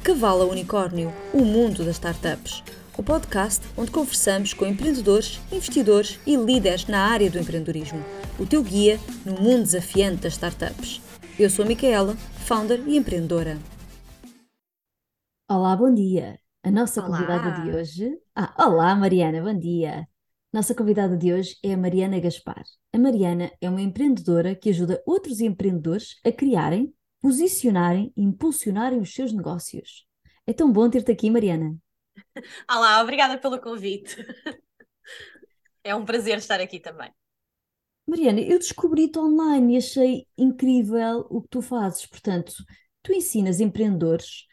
[0.00, 2.64] De Cavalo a Unicórnio, o mundo das startups.
[2.96, 8.02] O podcast onde conversamos com empreendedores, investidores e líderes na área do empreendedorismo.
[8.38, 11.02] O teu guia no mundo desafiante das startups.
[11.38, 12.16] Eu sou a Micaela,
[12.46, 13.58] founder e empreendedora.
[15.48, 16.38] Olá, bom dia.
[16.64, 17.10] A nossa Olá.
[17.10, 18.18] convidada de hoje.
[18.34, 20.08] Ah, olá, Mariana, bom dia.
[20.50, 22.64] Nossa convidada de hoje é a Mariana Gaspar.
[22.90, 26.90] A Mariana é uma empreendedora que ajuda outros empreendedores a criarem,
[27.20, 30.06] posicionarem e impulsionarem os seus negócios.
[30.46, 31.76] É tão bom ter-te aqui, Mariana.
[32.70, 34.16] Olá, obrigada pelo convite.
[35.82, 37.10] É um prazer estar aqui também.
[38.06, 42.06] Mariana, eu descobri-te online e achei incrível o que tu fazes.
[42.06, 42.52] Portanto,
[43.02, 44.46] tu ensinas empreendedores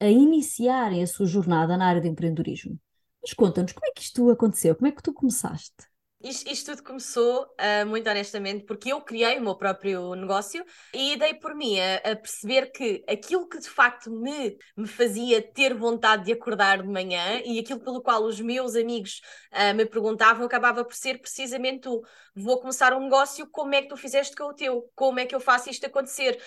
[0.00, 2.80] a iniciarem a sua jornada na área do empreendedorismo.
[3.20, 4.74] Mas conta-nos, como é que isto aconteceu?
[4.74, 5.86] Como é que tu começaste?
[6.22, 11.16] Isto, isto tudo começou, ah, muito honestamente, porque eu criei o meu próprio negócio e
[11.16, 15.72] dei por mim a, a perceber que aquilo que de facto me, me fazia ter
[15.72, 20.44] vontade de acordar de manhã e aquilo pelo qual os meus amigos ah, me perguntavam
[20.44, 22.02] acabava por ser precisamente o
[22.34, 24.90] vou começar um negócio, como é que tu fizeste com o teu?
[24.94, 26.38] Como é que eu faço isto acontecer?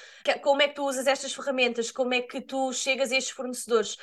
[0.43, 1.89] Como é que tu usas estas ferramentas?
[1.89, 3.97] Como é que tu chegas a estes fornecedores?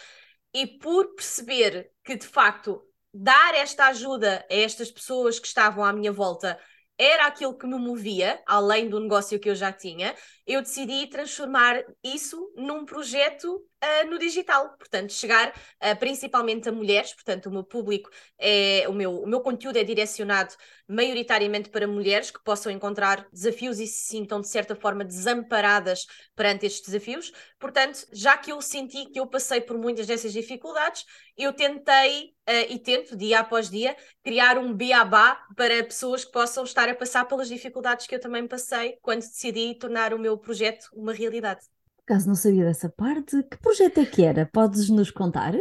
[0.53, 5.93] E por perceber que de facto dar esta ajuda a estas pessoas que estavam à
[5.93, 6.59] minha volta
[6.99, 10.15] era aquilo que me movia, além do negócio que eu já tinha,
[10.53, 14.77] eu decidi transformar isso num projeto ah, no digital.
[14.77, 19.41] Portanto, chegar ah, principalmente a mulheres, portanto, o meu público é o meu, o meu
[19.41, 20.55] conteúdo é direcionado
[20.89, 26.67] maioritariamente para mulheres que possam encontrar desafios e se sintam de certa forma desamparadas perante
[26.67, 27.33] estes desafios.
[27.59, 31.05] Portanto, já que eu senti que eu passei por muitas dessas dificuldades,
[31.37, 36.65] eu tentei uh, e tento, dia após dia, criar um beabá para pessoas que possam
[36.65, 40.89] estar a passar pelas dificuldades que eu também passei quando decidi tornar o meu projeto
[40.93, 41.61] uma realidade.
[41.97, 43.43] Por acaso não sabia dessa parte.
[43.45, 44.47] Que projeto é que era?
[44.47, 45.55] Podes nos contar?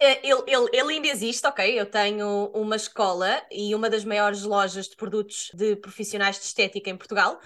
[0.00, 1.78] É, Ele, ele, ele ainda existe, ok?
[1.78, 6.88] Eu tenho uma escola e uma das maiores lojas de produtos de profissionais de estética
[6.90, 7.40] em Portugal.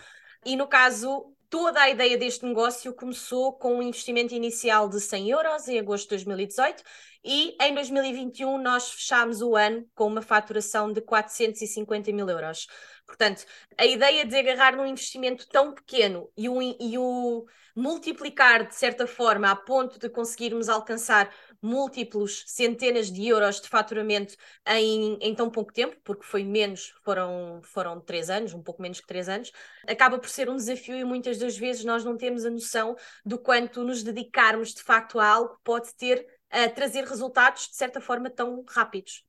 [0.45, 5.31] E no caso, toda a ideia deste negócio começou com um investimento inicial de 100
[5.31, 6.83] euros em agosto de 2018
[7.25, 12.67] e em 2021 nós fechámos o ano com uma faturação de 450 mil euros.
[13.13, 13.45] Portanto,
[13.77, 17.45] a ideia de agarrar num investimento tão pequeno e o, e o
[17.77, 21.31] multiplicar de certa forma a ponto de conseguirmos alcançar
[21.61, 24.35] múltiplos centenas de euros de faturamento
[24.67, 28.99] em, em tão pouco tempo, porque foi menos, foram, foram três anos, um pouco menos
[28.99, 29.53] que três anos,
[29.87, 32.97] acaba por ser um desafio e muitas das vezes nós não temos a noção
[33.27, 38.01] do quanto nos dedicarmos de facto a algo pode ter a trazer resultados de certa
[38.01, 39.23] forma tão rápidos.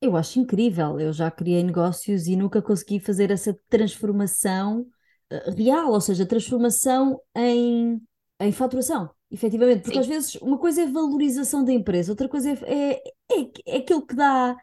[0.00, 0.98] Eu acho incrível.
[1.00, 4.86] Eu já criei negócios e nunca consegui fazer essa transformação
[5.30, 8.00] eh, real, ou seja, transformação em,
[8.40, 9.82] em faturação, efetivamente.
[9.82, 10.00] Porque Sim.
[10.00, 14.06] às vezes uma coisa é valorização da empresa, outra coisa é, é, é, é aquilo
[14.06, 14.56] que dá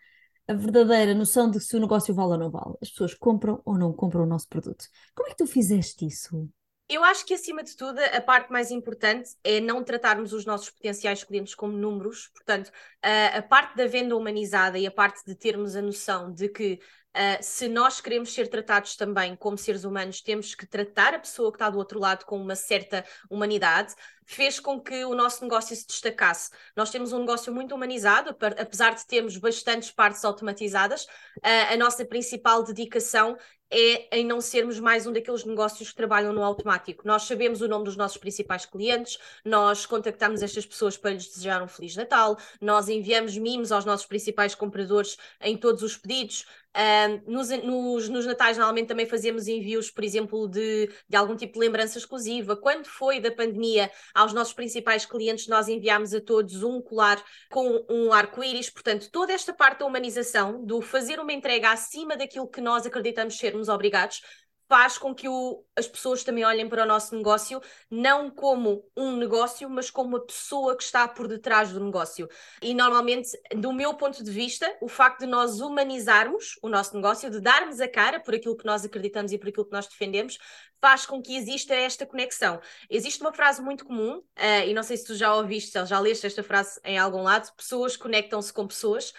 [0.47, 2.75] a verdadeira noção de se o negócio vale ou não vale.
[2.81, 4.85] As pessoas compram ou não compram o nosso produto.
[5.15, 6.49] Como é que tu fizeste isso?
[6.87, 10.69] Eu acho que, acima de tudo, a parte mais importante é não tratarmos os nossos
[10.69, 12.27] potenciais clientes como números.
[12.27, 16.79] Portanto, a, parte da venda humanizada e a parte de termos a noção de que
[17.15, 21.49] Uh, se nós queremos ser tratados também como seres humanos, temos que tratar a pessoa
[21.49, 23.95] que está do outro lado com uma certa humanidade,
[24.25, 26.51] fez com que o nosso negócio se destacasse.
[26.75, 32.03] Nós temos um negócio muito humanizado, apesar de termos bastantes partes automatizadas, uh, a nossa
[32.03, 33.37] principal dedicação
[33.71, 37.05] é em não sermos mais um daqueles negócios que trabalham no automático.
[37.05, 41.63] Nós sabemos o nome dos nossos principais clientes, nós contactamos estas pessoas para lhes desejar
[41.63, 46.45] um Feliz Natal, nós enviamos mimos aos nossos principais compradores em todos os pedidos.
[46.75, 51.53] Um, nos, nos, nos natais normalmente também fazemos envios, por exemplo, de, de algum tipo
[51.53, 52.57] de lembrança exclusiva.
[52.57, 57.85] Quando foi da pandemia, aos nossos principais clientes, nós enviámos a todos um colar com
[57.89, 58.69] um arco-íris.
[58.69, 63.37] Portanto, toda esta parte da humanização, do fazer uma entrega acima daquilo que nós acreditamos
[63.37, 64.21] sermos obrigados,
[64.67, 69.15] faz com que o, as pessoas também olhem para o nosso negócio não como um
[69.15, 72.27] negócio, mas como a pessoa que está por detrás do negócio.
[72.61, 77.29] E normalmente, do meu ponto de vista, o facto de nós humanizarmos o nosso negócio,
[77.29, 80.37] de darmos a cara por aquilo que nós acreditamos e por aquilo que nós defendemos,
[80.81, 82.59] faz com que exista esta conexão.
[82.89, 85.99] Existe uma frase muito comum, uh, e não sei se tu já ouviste, se já
[85.99, 89.13] leste esta frase em algum lado: pessoas conectam-se com pessoas.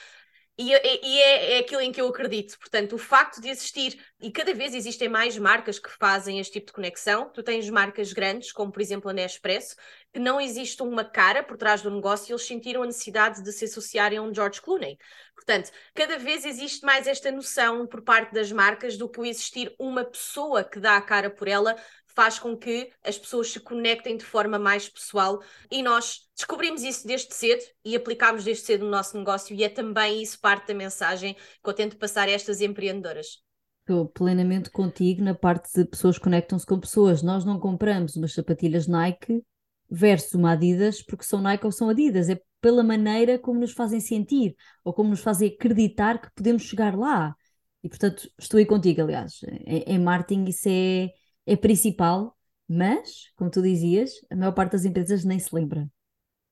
[0.58, 2.58] E, e é, é, aquilo em que eu acredito.
[2.58, 6.68] Portanto, o facto de existir, e cada vez existem mais marcas que fazem este tipo
[6.68, 7.28] de conexão.
[7.28, 9.76] Tu tens marcas grandes, como por exemplo a Nespresso,
[10.14, 13.52] que não existe uma cara por trás do negócio e eles sentiram a necessidade de
[13.52, 14.96] se associarem a um George Clooney.
[15.34, 20.04] Portanto, cada vez existe mais esta noção por parte das marcas do que existir uma
[20.04, 21.76] pessoa que dá a cara por ela
[22.16, 27.06] faz com que as pessoas se conectem de forma mais pessoal e nós descobrimos isso
[27.06, 30.74] desde cedo e aplicámos desde cedo no nosso negócio e é também isso parte da
[30.74, 33.44] mensagem que eu tento passar a estas empreendedoras.
[33.80, 37.22] Estou plenamente contigo na parte de pessoas conectam-se com pessoas.
[37.22, 39.44] Nós não compramos umas sapatilhas Nike
[39.88, 42.28] versus uma Adidas porque são Nike ou são Adidas.
[42.28, 46.96] É pela maneira como nos fazem sentir ou como nos fazem acreditar que podemos chegar
[46.96, 47.36] lá.
[47.84, 49.40] E portanto, estou aí contigo, aliás.
[49.64, 51.10] Em, em marketing isso é,
[51.46, 52.36] é principal,
[52.68, 55.88] mas, como tu dizias, a maior parte das empresas nem se lembra.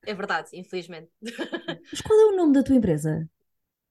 [0.07, 1.11] É verdade, infelizmente.
[1.91, 3.29] Mas qual é o nome da tua empresa?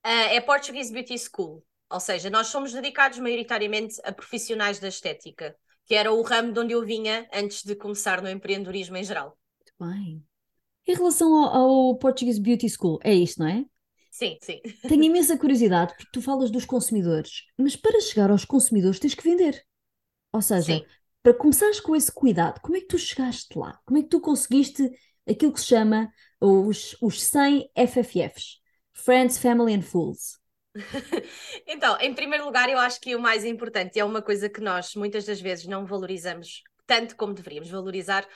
[0.06, 1.66] Uh, é Portuguese Beauty School.
[1.90, 5.56] Ou seja, nós somos dedicados maioritariamente a profissionais da estética,
[5.86, 9.38] que era o ramo de onde eu vinha antes de começar no empreendedorismo em geral.
[9.60, 10.24] Muito bem.
[10.88, 13.66] Em relação ao, ao Portuguese Beauty School, é isto, não é?
[14.12, 14.62] Sim, sim.
[14.88, 19.24] Tenho imensa curiosidade, porque tu falas dos consumidores, mas para chegar aos consumidores tens que
[19.24, 19.64] vender.
[20.34, 20.86] Ou seja, sim.
[21.22, 23.80] para começares com esse cuidado, como é que tu chegaste lá?
[23.86, 24.90] Como é que tu conseguiste
[25.30, 28.60] aquilo que se chama os, os 100 FFFs?
[28.94, 30.40] Friends, Family and Fools.
[31.68, 34.60] então, em primeiro lugar, eu acho que o mais importante, e é uma coisa que
[34.60, 38.28] nós muitas das vezes não valorizamos tanto como deveríamos valorizar,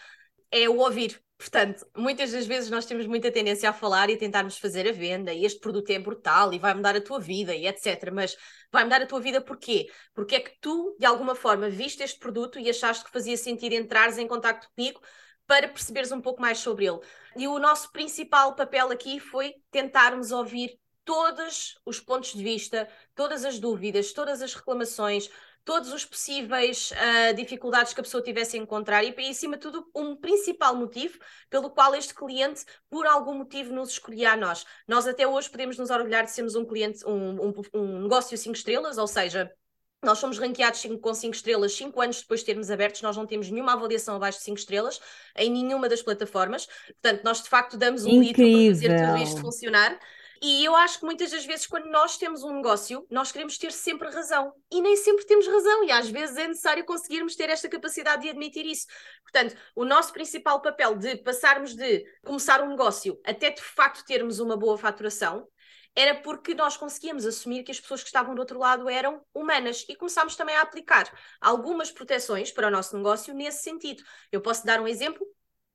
[0.51, 1.21] é o ouvir.
[1.37, 4.91] Portanto, muitas das vezes nós temos muita tendência a falar e a tentarmos fazer a
[4.91, 8.11] venda, e este produto é brutal e vai mudar a tua vida e etc.
[8.11, 8.35] Mas
[8.71, 9.87] vai mudar a tua vida porquê?
[10.15, 13.73] Porque é que tu, de alguma forma, viste este produto e achaste que fazia sentido
[13.73, 14.99] entrares em contato comigo
[15.45, 16.99] para perceberes um pouco mais sobre ele.
[17.35, 23.45] E o nosso principal papel aqui foi tentarmos ouvir todos os pontos de vista, todas
[23.45, 25.29] as dúvidas, todas as reclamações,
[25.67, 29.63] todos os possíveis uh, dificuldades que a pessoa tivesse a encontrar e, em cima de
[29.63, 31.19] tudo, um principal motivo
[31.49, 34.65] pelo qual este cliente, por algum motivo, nos escolhia a nós.
[34.87, 38.55] Nós até hoje podemos nos orgulhar de sermos um cliente, um, um, um negócio 5
[38.55, 39.51] estrelas, ou seja,
[40.01, 43.51] nós somos ranqueados com 5 estrelas 5 anos depois de termos abertos, nós não temos
[43.51, 45.01] nenhuma avaliação abaixo de 5 estrelas
[45.35, 46.65] em nenhuma das plataformas.
[47.01, 48.61] Portanto, nós de facto damos um Incrível.
[48.69, 49.99] litro para fazer tudo isto funcionar.
[50.41, 53.71] E eu acho que muitas das vezes, quando nós temos um negócio, nós queremos ter
[53.71, 54.53] sempre razão.
[54.71, 58.29] E nem sempre temos razão, e às vezes é necessário conseguirmos ter esta capacidade de
[58.29, 58.85] admitir isso.
[59.23, 64.39] Portanto, o nosso principal papel de passarmos de começar um negócio até de facto termos
[64.39, 65.47] uma boa faturação
[65.97, 69.83] era porque nós conseguíamos assumir que as pessoas que estavam do outro lado eram humanas
[69.89, 71.11] e começámos também a aplicar
[71.41, 74.03] algumas proteções para o nosso negócio nesse sentido.
[74.31, 75.25] Eu posso dar um exemplo.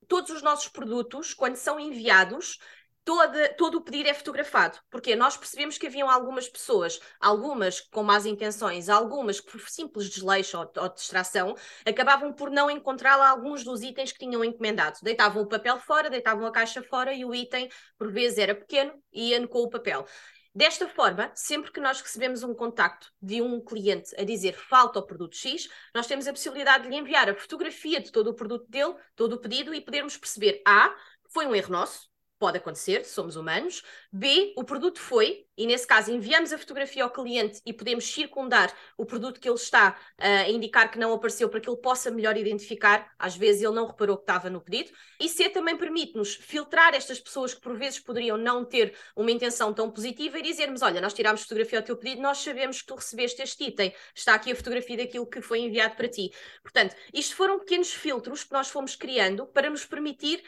[0.06, 2.58] Todos os nossos produtos, quando são enviados,
[3.04, 8.04] Toda, todo o pedido é fotografado, porque nós percebemos que haviam algumas pessoas, algumas com
[8.04, 13.64] más intenções, algumas que por simples desleixo ou, ou distração, acabavam por não encontrar alguns
[13.64, 15.00] dos itens que tinham encomendado.
[15.02, 17.68] Deitavam o papel fora, deitavam a caixa fora e o item,
[17.98, 20.06] por vezes, era pequeno e ia com o papel.
[20.54, 25.06] Desta forma, sempre que nós recebemos um contacto de um cliente a dizer falta o
[25.06, 28.66] produto X, nós temos a possibilidade de lhe enviar a fotografia de todo o produto
[28.68, 30.94] dele, todo o pedido, e podermos perceber A,
[31.30, 32.11] foi um erro nosso,
[32.42, 33.84] Pode acontecer, somos humanos.
[34.10, 38.74] B, o produto foi, e nesse caso enviamos a fotografia ao cliente e podemos circundar
[38.98, 42.10] o produto que ele está uh, a indicar que não apareceu para que ele possa
[42.10, 43.08] melhor identificar.
[43.16, 44.90] Às vezes ele não reparou que estava no pedido.
[45.20, 49.72] E C também permite-nos filtrar estas pessoas que por vezes poderiam não ter uma intenção
[49.72, 52.96] tão positiva e dizermos: Olha, nós tirámos fotografia ao teu pedido, nós sabemos que tu
[52.96, 56.32] recebeste este item, está aqui a fotografia daquilo que foi enviado para ti.
[56.60, 60.42] Portanto, isto foram pequenos filtros que nós fomos criando para nos permitir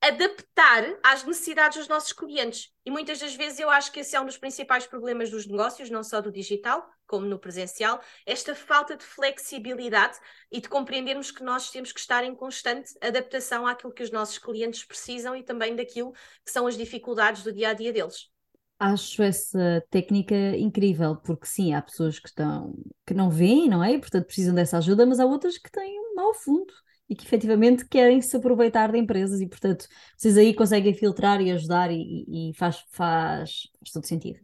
[0.00, 2.70] adaptar às necessidades dos nossos clientes.
[2.86, 5.90] E muitas das vezes eu acho que esse é um dos principais problemas dos negócios,
[5.90, 10.16] não só do digital, como no presencial, esta falta de flexibilidade
[10.52, 14.38] e de compreendermos que nós temos que estar em constante adaptação àquilo que os nossos
[14.38, 18.30] clientes precisam e também daquilo que são as dificuldades do dia a dia deles.
[18.78, 22.72] Acho essa técnica incrível, porque sim, há pessoas que estão
[23.04, 23.94] que não veem, não é?
[23.94, 26.72] E, portanto precisam dessa ajuda, mas há outras que têm um mau fundo
[27.08, 29.86] e que efetivamente querem se aproveitar de empresas e, portanto,
[30.16, 34.38] vocês aí conseguem filtrar e ajudar e, e faz, faz, faz todo sentido.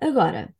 [0.00, 0.54] Agora,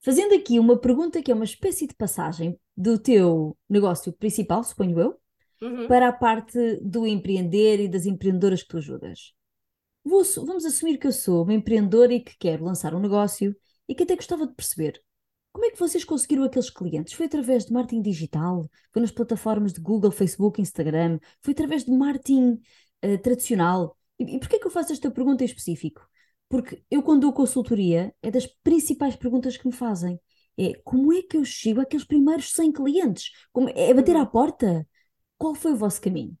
[0.00, 4.98] fazendo aqui uma pergunta que é uma espécie de passagem do teu negócio principal, suponho
[4.98, 5.20] eu,
[5.62, 5.86] uhum.
[5.86, 9.32] para a parte do empreender e das empreendedoras que tu ajudas.
[10.04, 13.54] Vou, vamos assumir que eu sou uma empreendedora e que quero lançar um negócio
[13.88, 15.00] e que até gostava de perceber
[15.52, 17.12] como é que vocês conseguiram aqueles clientes?
[17.12, 18.68] Foi através de marketing digital?
[18.92, 21.18] Foi nas plataformas de Google, Facebook, Instagram?
[21.40, 22.60] Foi através de marketing
[23.04, 23.96] uh, tradicional?
[24.18, 26.06] E, e porquê que eu faço esta pergunta em específico?
[26.48, 30.18] Porque eu, quando dou consultoria, é das principais perguntas que me fazem.
[30.58, 33.30] É como é que eu chego àqueles primeiros 100 clientes?
[33.52, 34.86] Como, é bater à porta?
[35.38, 36.36] Qual foi o vosso caminho?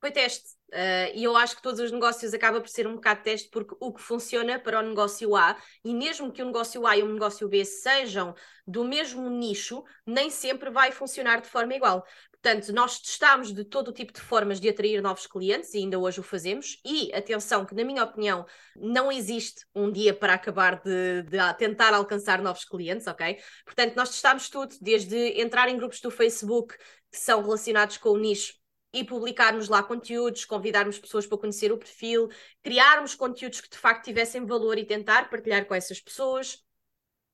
[0.00, 0.59] Foi teste.
[0.72, 3.74] Uh, e eu acho que todos os negócios acaba por ser um bocado teste, porque
[3.80, 7.12] o que funciona para o negócio A, e mesmo que o negócio A e o
[7.12, 8.34] negócio B sejam
[8.66, 12.04] do mesmo nicho, nem sempre vai funcionar de forma igual.
[12.30, 15.98] Portanto, nós testámos de todo o tipo de formas de atrair novos clientes e ainda
[15.98, 16.80] hoje o fazemos.
[16.84, 18.46] E atenção, que na minha opinião
[18.76, 23.38] não existe um dia para acabar de, de tentar alcançar novos clientes, ok?
[23.64, 26.76] Portanto, nós testámos tudo, desde entrar em grupos do Facebook
[27.10, 28.59] que são relacionados com o nicho
[28.92, 32.28] e publicarmos lá conteúdos, convidarmos pessoas para conhecer o perfil,
[32.62, 36.64] criarmos conteúdos que de facto tivessem valor e tentar partilhar com essas pessoas,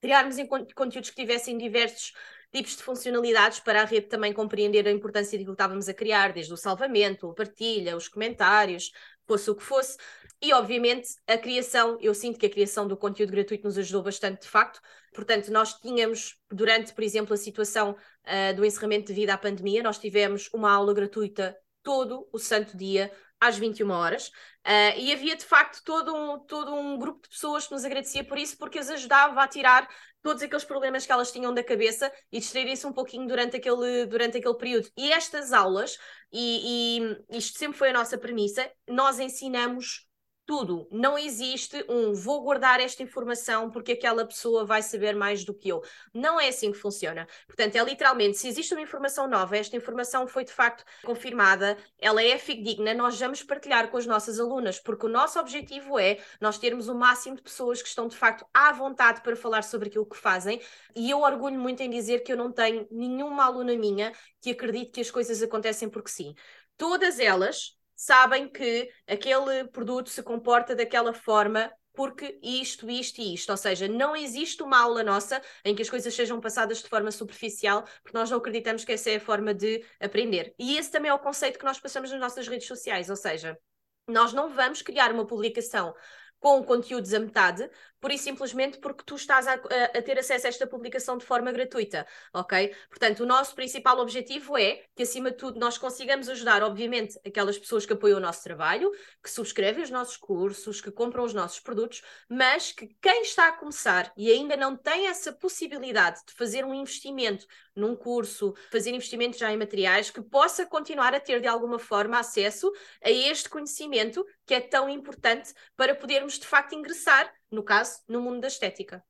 [0.00, 0.36] criarmos
[0.74, 2.12] conteúdos que tivessem diversos
[2.52, 6.32] tipos de funcionalidades para a rede também compreender a importância de que estávamos a criar,
[6.32, 8.92] desde o salvamento, a partilha, os comentários,
[9.26, 9.96] fosse o que fosse.
[10.40, 14.42] E, obviamente, a criação, eu sinto que a criação do conteúdo gratuito nos ajudou bastante,
[14.42, 14.80] de facto.
[15.14, 19.98] Portanto, nós tínhamos, durante, por exemplo, a situação uh, do encerramento devido à pandemia, nós
[19.98, 24.28] tivemos uma aula gratuita todo o santo dia às 21 horas.
[24.66, 28.24] Uh, e havia de facto todo um, todo um grupo de pessoas que nos agradecia
[28.24, 29.88] por isso, porque as ajudava a tirar
[30.22, 34.38] todos aqueles problemas que elas tinham da cabeça e distraírem-se um pouquinho durante aquele, durante
[34.38, 34.88] aquele período.
[34.96, 35.96] E estas aulas,
[36.32, 36.98] e,
[37.30, 40.05] e isto sempre foi a nossa premissa, nós ensinamos
[40.46, 40.88] tudo.
[40.90, 45.68] Não existe um vou guardar esta informação porque aquela pessoa vai saber mais do que
[45.68, 45.82] eu.
[46.14, 47.26] Não é assim que funciona.
[47.46, 52.22] Portanto, é literalmente, se existe uma informação nova, esta informação foi de facto confirmada, ela
[52.22, 56.58] é fidedigna, nós vamos partilhar com as nossas alunas, porque o nosso objetivo é nós
[56.58, 60.06] termos o máximo de pessoas que estão de facto à vontade para falar sobre aquilo
[60.06, 60.60] que fazem.
[60.94, 64.92] E eu orgulho muito em dizer que eu não tenho nenhuma aluna minha que acredite
[64.92, 66.34] que as coisas acontecem porque sim.
[66.76, 73.50] Todas elas sabem que aquele produto se comporta daquela forma porque isto, isto e isto.
[73.50, 77.10] Ou seja, não existe uma aula nossa em que as coisas sejam passadas de forma
[77.10, 80.54] superficial, porque nós não acreditamos que essa é a forma de aprender.
[80.58, 83.58] E esse também é o conceito que nós passamos nas nossas redes sociais, ou seja,
[84.06, 85.94] nós não vamos criar uma publicação
[86.38, 87.68] com conteúdos a metade,
[88.00, 91.50] por e simplesmente porque tu estás a, a, ter acesso a esta publicação de forma
[91.52, 92.74] gratuita, ok?
[92.88, 97.58] Portanto, o nosso principal objetivo é que, acima de tudo, nós consigamos ajudar, obviamente, aquelas
[97.58, 98.90] pessoas que apoiam o nosso trabalho,
[99.22, 103.52] que subscrevem os nossos cursos, que compram os nossos produtos, mas que quem está a
[103.52, 109.36] começar e ainda não tem essa possibilidade de fazer um investimento num curso, fazer investimento
[109.36, 112.72] já em materiais, que possa continuar a ter de alguma forma acesso
[113.02, 118.20] a este conhecimento que é tão importante para podermos de facto ingressar no caso, no
[118.20, 119.04] mundo da estética.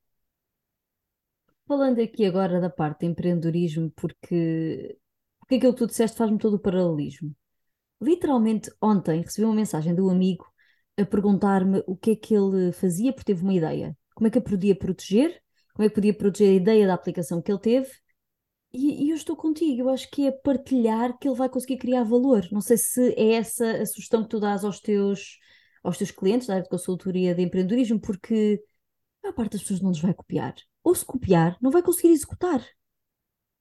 [1.66, 4.96] Falando aqui agora da parte de empreendedorismo, porque,
[5.40, 7.34] porque aquilo que tu disseste faz-me todo o paralelismo.
[8.00, 10.46] Literalmente, ontem recebi uma mensagem um amigo
[10.96, 13.96] a perguntar-me o que é que ele fazia, porque teve uma ideia.
[14.14, 15.42] Como é que eu podia proteger?
[15.74, 17.90] Como é que podia proteger a ideia da aplicação que ele teve?
[18.72, 22.04] E, e, eu estou contigo, eu acho que é partilhar que ele vai conseguir criar
[22.04, 22.46] valor.
[22.52, 25.38] Não sei se é essa a sugestão que tu dás aos teus
[25.86, 28.62] aos teus clientes da área de consultoria de empreendedorismo, porque
[29.22, 30.54] a maior parte das pessoas não nos vai copiar.
[30.82, 32.60] Ou se copiar, não vai conseguir executar.
[32.60, 32.64] O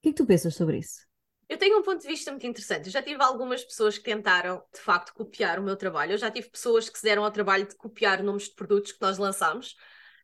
[0.01, 1.05] que é que tu pensas sobre isso?
[1.47, 2.87] Eu tenho um ponto de vista muito interessante.
[2.87, 6.13] Eu já tive algumas pessoas que tentaram, de facto, copiar o meu trabalho.
[6.13, 9.01] Eu já tive pessoas que se deram ao trabalho de copiar nomes de produtos que
[9.01, 9.75] nós lançámos.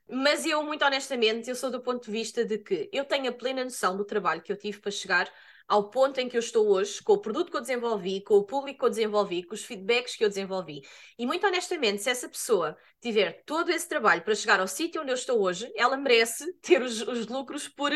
[0.09, 3.31] Mas eu, muito honestamente, eu sou do ponto de vista de que eu tenho a
[3.31, 5.31] plena noção do trabalho que eu tive para chegar
[5.67, 8.43] ao ponto em que eu estou hoje, com o produto que eu desenvolvi, com o
[8.43, 10.81] público que eu desenvolvi, com os feedbacks que eu desenvolvi.
[11.17, 15.11] E muito honestamente, se essa pessoa tiver todo esse trabalho para chegar ao sítio onde
[15.11, 17.91] eu estou hoje, ela merece ter os, os lucros por,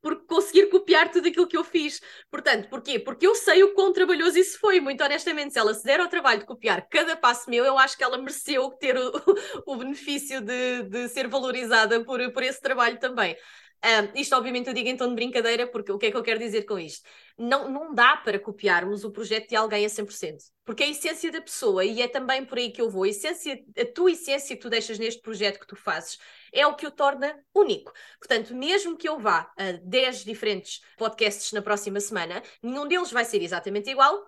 [0.00, 2.00] por conseguir copiar tudo aquilo que eu fiz.
[2.30, 2.98] Portanto, porquê?
[2.98, 4.80] Porque eu sei o quão trabalhoso isso foi.
[4.80, 7.96] Muito honestamente, se ela se der ao trabalho de copiar cada passo meu, eu acho
[7.96, 9.12] que ela mereceu ter o,
[9.66, 13.36] o benefício de, de ser valorizada por, por esse trabalho também.
[13.84, 16.38] Um, isto, obviamente, eu digo tom de brincadeira, porque o que é que eu quero
[16.38, 17.08] dizer com isto?
[17.38, 21.40] Não, não dá para copiarmos o projeto de alguém a 100%, porque a essência da
[21.40, 24.62] pessoa, e é também por aí que eu vou, a, essência, a tua essência que
[24.62, 26.18] tu deixas neste projeto que tu fazes,
[26.52, 27.92] é o que o torna único.
[28.18, 33.24] Portanto, mesmo que eu vá a 10 diferentes podcasts na próxima semana, nenhum deles vai
[33.24, 34.26] ser exatamente igual,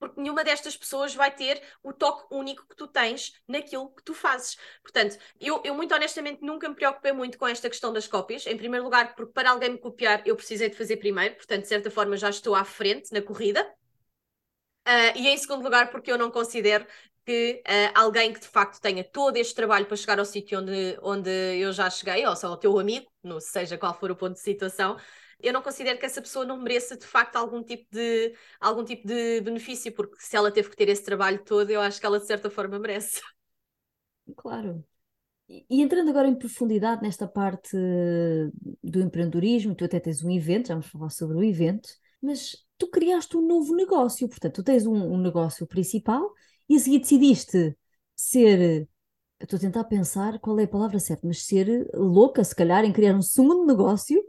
[0.00, 4.14] porque nenhuma destas pessoas vai ter o toque único que tu tens naquilo que tu
[4.14, 4.56] fazes.
[4.82, 8.46] Portanto, eu, eu muito honestamente nunca me preocupei muito com esta questão das cópias.
[8.46, 11.68] Em primeiro lugar, porque para alguém me copiar eu precisei de fazer primeiro, portanto, de
[11.68, 13.62] certa forma já estou à frente na corrida.
[14.88, 16.86] Uh, e em segundo lugar, porque eu não considero
[17.24, 20.98] que uh, alguém que de facto tenha todo este trabalho para chegar ao sítio onde,
[21.02, 24.34] onde eu já cheguei, ou seja, o teu amigo, não seja qual for o ponto
[24.34, 24.96] de situação,
[25.42, 29.06] eu não considero que essa pessoa não mereça de facto algum tipo de, algum tipo
[29.06, 32.18] de benefício, porque se ela teve que ter esse trabalho todo, eu acho que ela
[32.18, 33.20] de certa forma merece.
[34.36, 34.84] Claro.
[35.48, 37.76] E entrando agora em profundidade nesta parte
[38.82, 41.88] do empreendedorismo, tu até tens um evento, já vamos falar sobre o evento,
[42.22, 46.32] mas tu criaste um novo negócio, portanto, tu tens um, um negócio principal
[46.68, 47.76] e a seguir decidiste
[48.14, 48.88] ser.
[49.40, 52.92] Estou a tentar pensar qual é a palavra certa, mas ser louca, se calhar, em
[52.92, 54.22] criar um segundo negócio.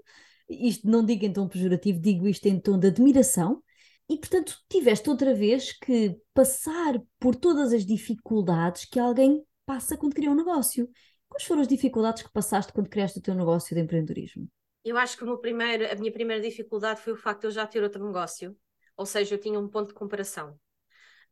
[0.51, 3.63] Isto não digo em tom pejorativo, digo isto em tom de admiração.
[4.10, 10.13] E, portanto, tiveste outra vez que passar por todas as dificuldades que alguém passa quando
[10.13, 10.89] cria um negócio.
[11.29, 14.50] Quais foram as dificuldades que passaste quando criaste o teu negócio de empreendedorismo?
[14.84, 17.81] Eu acho que primeiro, a minha primeira dificuldade foi o facto de eu já ter
[17.81, 18.58] outro negócio,
[18.98, 20.60] ou seja, eu tinha um ponto de comparação.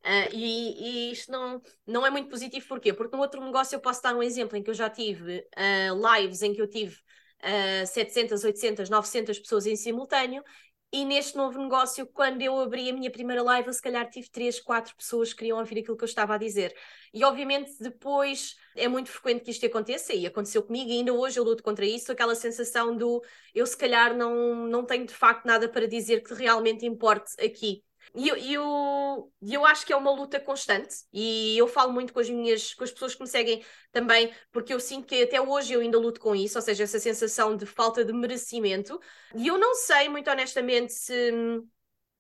[0.02, 2.94] Uh, e, e, isto não, não é muito positivo, porquê?
[2.94, 6.16] Porque no outro negócio eu posso dar um exemplo em que eu já tive uh,
[6.16, 6.96] lives em que eu tive
[7.44, 10.44] uh, 700, 800, 900 pessoas em simultâneo
[10.92, 14.28] e neste novo negócio, quando eu abri a minha primeira live, eu se calhar tive
[14.32, 16.76] três, quatro pessoas que queriam ouvir aquilo que eu estava a dizer.
[17.14, 21.40] E obviamente depois é muito frequente que isto aconteça, e aconteceu comigo, e ainda hoje
[21.40, 23.22] eu luto contra isso, aquela sensação do
[23.54, 27.84] eu se calhar não, não tenho de facto nada para dizer que realmente importe aqui.
[28.16, 32.20] E eu, eu, eu acho que é uma luta constante e eu falo muito com
[32.20, 35.74] as minhas com as pessoas que me seguem também, porque eu sinto que até hoje
[35.74, 39.00] eu ainda luto com isso, ou seja, essa sensação de falta de merecimento.
[39.36, 41.68] E eu não sei, muito honestamente, se hum,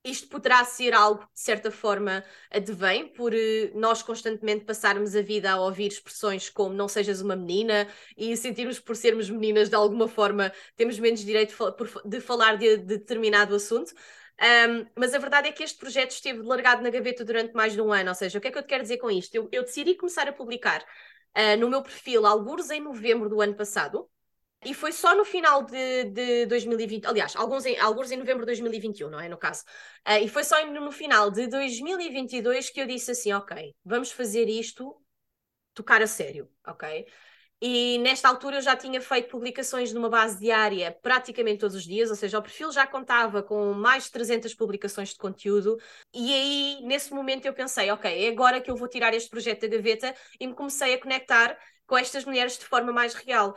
[0.04, 3.38] isto poderá ser algo que de certa forma advém por uh,
[3.80, 8.80] nós constantemente passarmos a vida a ouvir expressões como não sejas uma menina e sentirmos
[8.80, 11.56] por sermos meninas de alguma forma temos menos direito
[12.06, 13.94] de falar de determinado assunto.
[14.42, 17.82] Um, mas a verdade é que este projeto esteve largado na gaveta durante mais de
[17.82, 18.10] um ano.
[18.10, 19.36] Ou seja, o que é que eu te quero dizer com isto?
[19.36, 20.82] Eu, eu decidi começar a publicar
[21.38, 24.10] uh, no meu perfil, alguns em novembro do ano passado,
[24.64, 28.48] e foi só no final de, de 2020, aliás, alguns em, alguns em novembro de
[28.48, 29.30] 2021, não é?
[29.30, 29.64] No caso.
[30.08, 34.50] Uh, e foi só no final de 2022 que eu disse assim: ok, vamos fazer
[34.50, 34.96] isto
[35.74, 37.06] tocar a sério, ok?
[37.62, 42.10] E nesta altura eu já tinha feito publicações numa base diária praticamente todos os dias,
[42.10, 45.78] ou seja, o perfil já contava com mais de 300 publicações de conteúdo.
[46.14, 49.62] E aí, nesse momento, eu pensei: ok, é agora que eu vou tirar este projeto
[49.62, 53.56] da gaveta e me comecei a conectar com estas mulheres de forma mais real.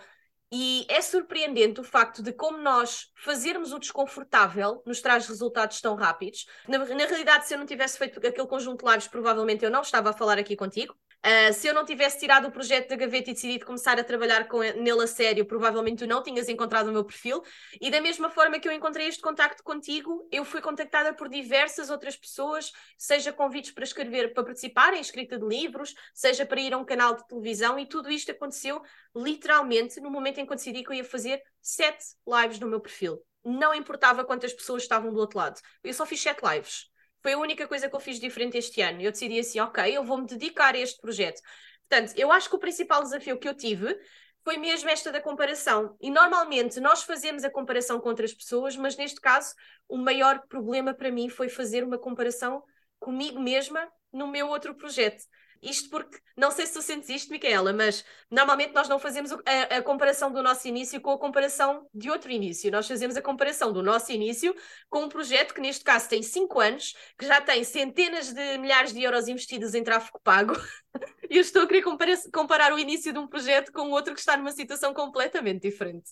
[0.54, 5.94] E é surpreendente o facto de como nós fazermos o desconfortável nos traz resultados tão
[5.94, 6.46] rápidos.
[6.68, 9.80] Na, na realidade, se eu não tivesse feito aquele conjunto de lives, provavelmente eu não
[9.80, 10.94] estava a falar aqui contigo.
[11.24, 14.48] Uh, se eu não tivesse tirado o projeto da gaveta e decidido começar a trabalhar
[14.48, 17.40] com nele a sério, provavelmente tu não tinhas encontrado o meu perfil.
[17.80, 21.90] E da mesma forma que eu encontrei este contacto contigo, eu fui contactada por diversas
[21.90, 26.74] outras pessoas, seja convites para escrever, para participar em escrita de livros, seja para ir
[26.74, 28.82] a um canal de televisão, e tudo isto aconteceu
[29.14, 32.80] literalmente no momento em que eu decidi que eu ia fazer sete lives no meu
[32.80, 33.22] perfil.
[33.44, 35.60] Não importava quantas pessoas estavam do outro lado.
[35.84, 36.91] Eu só fiz sete lives.
[37.22, 39.00] Foi a única coisa que eu fiz diferente este ano.
[39.00, 41.40] Eu decidi assim, ok, eu vou-me dedicar a este projeto.
[41.88, 43.96] Portanto, eu acho que o principal desafio que eu tive
[44.44, 45.96] foi mesmo esta da comparação.
[46.00, 49.54] E normalmente nós fazemos a comparação com outras pessoas, mas neste caso
[49.88, 52.62] o maior problema para mim foi fazer uma comparação
[52.98, 55.22] comigo mesma no meu outro projeto.
[55.62, 59.76] Isto porque, não sei se tu sentes isto, Micaela, mas normalmente nós não fazemos a,
[59.76, 62.70] a, comparação do nosso início com a comparação de outro início.
[62.72, 64.52] Nós fazemos a comparação do nosso início
[64.90, 68.92] com um projeto que, neste caso, tem 5 anos, que já tem centenas de milhares
[68.92, 70.54] de euros investidos em tráfego pago.
[71.30, 74.20] e eu estou a querer comparar, comparar o início de um projeto com outro que
[74.20, 76.10] está numa situação completamente diferente.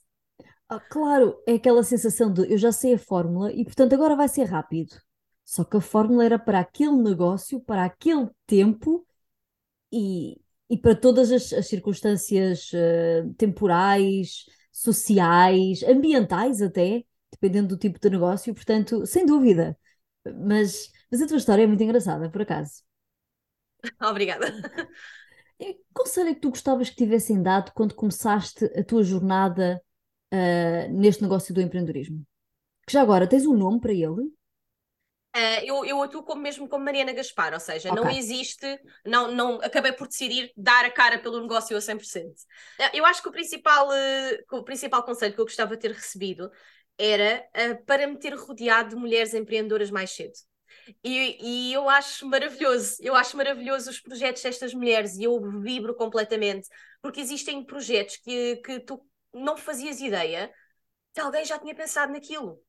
[0.68, 4.28] Ah, claro, é aquela sensação de eu já sei a fórmula e, portanto, agora vai
[4.28, 4.94] ser rápido.
[5.44, 9.04] Só que a fórmula era para aquele negócio, para aquele tempo
[9.92, 17.98] e, e para todas as, as circunstâncias uh, temporais, sociais, ambientais até, dependendo do tipo
[17.98, 19.78] de negócio, portanto, sem dúvida.
[20.44, 22.82] Mas, mas a tua história é muito engraçada, por acaso.
[24.02, 24.52] Obrigada.
[25.58, 29.82] Que conselho é que tu gostavas que tivessem dado quando começaste a tua jornada
[30.32, 32.24] uh, neste negócio do empreendedorismo?
[32.86, 34.32] Que já agora tens um nome para ele?
[35.36, 38.02] Uh, eu, eu atuo como, mesmo como Mariana Gaspar, ou seja, okay.
[38.02, 38.66] não existe,
[39.06, 42.26] não, não acabei por decidir dar a cara pelo negócio a 100%.
[42.26, 45.82] Uh, eh, eu acho que o principal, uh, o principal conselho que eu gostava de
[45.82, 46.50] ter recebido
[46.98, 47.48] era
[47.86, 50.34] para me ter rodeado de mulheres empreendedoras mais cedo.
[51.02, 55.94] E, e, eu acho maravilhoso, eu acho maravilhoso os projetos destas mulheres e eu vibro
[55.94, 56.68] completamente,
[57.00, 60.52] porque existem projetos que, que tu não fazias ideia
[61.14, 62.62] que alguém já tinha pensado naquilo.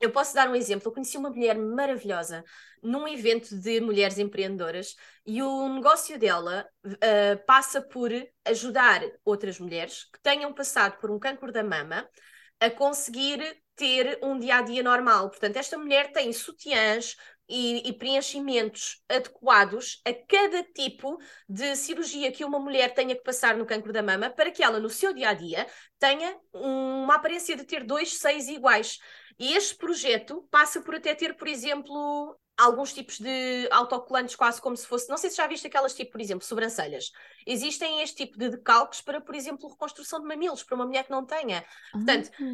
[0.00, 0.88] Eu posso dar um exemplo.
[0.88, 2.42] Eu conheci uma mulher maravilhosa
[2.82, 8.10] num evento de mulheres empreendedoras e o negócio dela uh, passa por
[8.46, 12.08] ajudar outras mulheres que tenham passado por um cancro da mama
[12.58, 15.28] a conseguir ter um dia a dia normal.
[15.28, 17.16] Portanto, esta mulher tem sutiãs,
[17.50, 23.56] e, e, preenchimentos adequados a cada tipo de cirurgia que uma mulher tenha que passar
[23.56, 25.66] no cancro da mama para que ela, no seu dia a dia,
[25.98, 28.98] tenha uma aparência de ter dois seios iguais.
[29.40, 34.76] E este projeto passa por até ter, por exemplo, alguns tipos de autocolantes, quase como
[34.76, 35.08] se fosse.
[35.08, 37.10] Não sei se já viste aquelas tipo, por exemplo, sobrancelhas.
[37.46, 41.10] Existem este tipo de decalques para, por exemplo, reconstrução de mamilos, para uma mulher que
[41.10, 41.64] não tenha.
[41.90, 42.44] Portanto, Ah,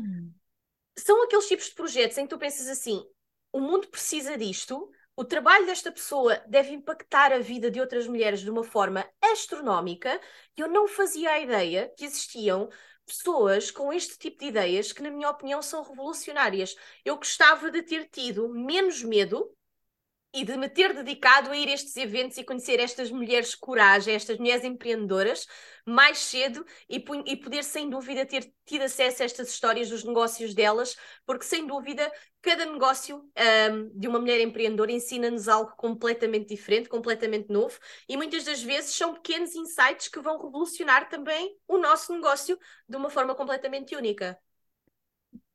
[0.98, 3.02] são aqueles tipos de projetos em que tu pensas assim:
[3.52, 8.40] o mundo precisa disto, o trabalho desta pessoa deve impactar a vida de outras mulheres
[8.40, 10.20] de uma forma astronómica.
[10.56, 12.68] Eu não fazia a ideia que existiam
[13.06, 16.76] pessoas com este tipo de ideias que, na minha opinião, são revolucionárias.
[17.04, 19.50] Eu gostava de ter tido menos medo
[20.36, 24.14] e de me ter dedicado a ir a estes eventos e conhecer estas mulheres coragem,
[24.14, 25.46] estas mulheres empreendedoras,
[25.84, 26.96] mais cedo e,
[27.26, 31.66] e poder, sem dúvida, ter tido acesso a estas histórias dos negócios delas, porque, sem
[31.66, 32.10] dúvida,
[32.42, 38.44] cada negócio ahm, de uma mulher empreendedora ensina-nos algo completamente diferente, completamente novo, e muitas
[38.44, 43.34] das vezes são pequenos insights que vão revolucionar também o nosso negócio de uma forma
[43.34, 44.38] completamente única.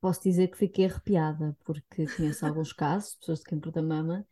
[0.00, 4.26] posso dizer que fiquei arrepiada, porque conheço alguns casos, pessoas de câncer da mama,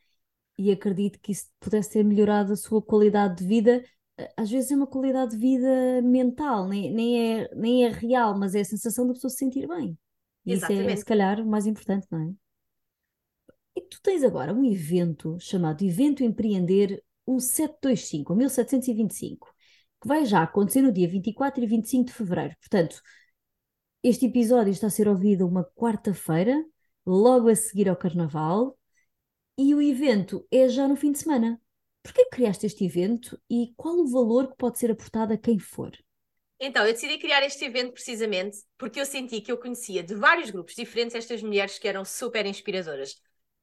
[0.60, 3.82] e acredito que isso pudesse ter melhorado a sua qualidade de vida.
[4.36, 8.54] Às vezes é uma qualidade de vida mental, nem, nem é, nem é real, mas
[8.54, 9.98] é a sensação da pessoa se sentir bem.
[10.44, 10.98] E isso é, Exatamente.
[10.98, 12.32] se calhar, o mais importante, não é?
[13.74, 19.48] E tu tens agora um evento chamado Evento Empreender 1725, ou 1725,
[20.02, 22.54] que vai já acontecer no dia 24 e 25 de fevereiro.
[22.60, 23.00] Portanto,
[24.02, 26.62] este episódio está a ser ouvido uma quarta-feira,
[27.06, 28.76] logo a seguir ao Carnaval,
[29.62, 31.60] e o evento é já no fim de semana.
[32.02, 35.92] Porquê criaste este evento e qual o valor que pode ser aportado a quem for?
[36.58, 40.48] Então, eu decidi criar este evento precisamente porque eu senti que eu conhecia de vários
[40.48, 43.16] grupos diferentes estas mulheres que eram super inspiradoras.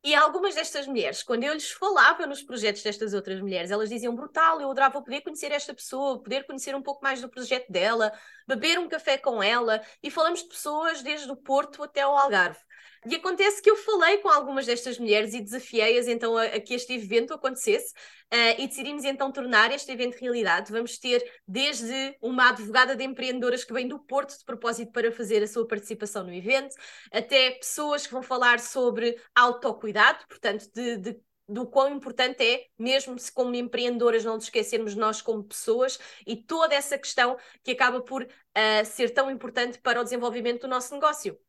[0.03, 4.15] E algumas destas mulheres, quando eu lhes falava nos projetos destas outras mulheres, elas diziam
[4.15, 8.13] brutal, eu adorava poder conhecer esta pessoa, poder conhecer um pouco mais do projeto dela,
[8.47, 12.60] beber um café com ela, e falamos de pessoas desde o Porto até ao Algarve.
[13.05, 16.73] E acontece que eu falei com algumas destas mulheres e desafiei-as então a, a que
[16.73, 17.93] este evento acontecesse
[18.33, 20.71] uh, e decidimos então tornar este evento realidade.
[20.71, 25.43] Vamos ter desde uma advogada de empreendedoras que vem do Porto de propósito para fazer
[25.43, 26.75] a sua participação no evento,
[27.12, 33.17] até pessoas que vão falar sobre autocuidado, portanto, de, de do quão importante é, mesmo
[33.17, 38.01] se como empreendedoras não nos esquecermos nós como pessoas e toda essa questão que acaba
[38.01, 41.39] por uh, ser tão importante para o desenvolvimento do nosso negócio.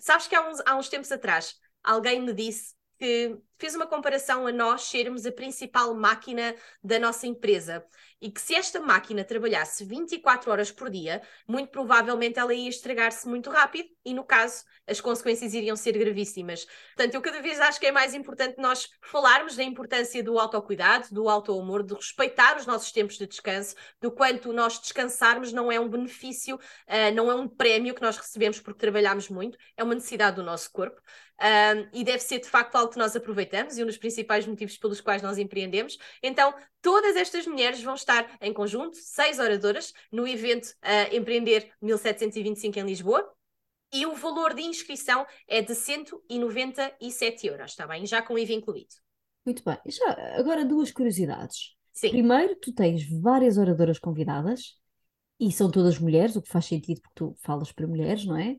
[0.00, 4.46] Sabes que há uns, há uns tempos atrás alguém me disse que fez uma comparação
[4.46, 7.84] a nós sermos a principal máquina da nossa empresa
[8.20, 13.28] e que se esta máquina trabalhasse 24 horas por dia, muito provavelmente ela ia estragar-se
[13.28, 16.66] muito rápido e, no caso, as consequências iriam ser gravíssimas.
[16.94, 21.08] Portanto, eu cada vez acho que é mais importante nós falarmos da importância do autocuidado,
[21.10, 25.78] do auto-amor, de respeitar os nossos tempos de descanso, do quanto nós descansarmos não é
[25.78, 29.94] um benefício, uh, não é um prémio que nós recebemos porque trabalhamos muito, é uma
[29.94, 31.00] necessidade do nosso corpo.
[31.38, 34.78] Um, e deve ser de facto algo que nós aproveitamos e um dos principais motivos
[34.78, 35.98] pelos quais nós empreendemos.
[36.22, 42.78] Então, todas estas mulheres vão estar em conjunto, seis oradoras, no evento uh, Empreender 1725
[42.78, 43.32] em Lisboa.
[43.92, 48.04] E o valor de inscrição é de 197 euros, está bem?
[48.04, 48.94] Já com o IVA incluído.
[49.44, 49.78] Muito bem.
[49.86, 51.76] Já, agora duas curiosidades.
[51.92, 52.10] Sim.
[52.10, 54.76] Primeiro, tu tens várias oradoras convidadas
[55.38, 58.52] e são todas mulheres, o que faz sentido porque tu falas para mulheres, não é?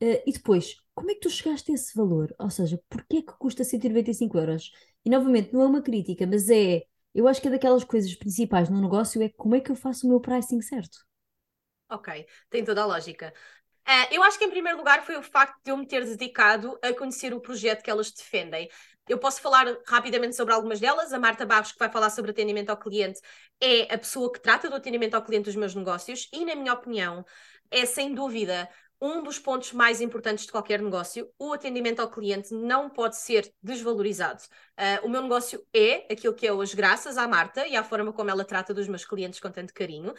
[0.00, 2.34] Uh, e depois, como é que tu chegaste a esse valor?
[2.40, 4.72] Ou seja, porquê é que custa 195 euros?
[5.04, 6.82] E novamente, não é uma crítica, mas é,
[7.14, 10.06] eu acho que é daquelas coisas principais no negócio é como é que eu faço
[10.06, 10.98] o meu pricing certo.
[11.88, 13.32] Ok, tem toda a lógica.
[13.86, 16.76] Uh, eu acho que em primeiro lugar foi o facto de eu me ter dedicado
[16.82, 18.68] a conhecer o projeto que elas defendem.
[19.08, 21.12] Eu posso falar rapidamente sobre algumas delas.
[21.12, 23.20] A Marta Barros, que vai falar sobre atendimento ao cliente,
[23.60, 26.74] é a pessoa que trata do atendimento ao cliente dos meus negócios e, na minha
[26.74, 27.24] opinião,
[27.70, 28.68] é sem dúvida
[29.00, 31.30] um dos pontos mais importantes de qualquer negócio.
[31.38, 34.42] O atendimento ao cliente não pode ser desvalorizado.
[34.78, 38.12] Uh, o meu negócio é aquilo que é hoje, graças à Marta e à forma
[38.12, 40.14] como ela trata dos meus clientes com tanto carinho.